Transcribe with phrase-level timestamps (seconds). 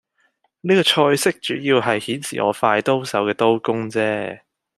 [0.61, 4.41] 呢個菜式主要係顯示我快刀手嘅刀工啫